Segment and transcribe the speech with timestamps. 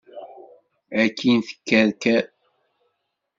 [1.01, 2.23] Akin tekkerker.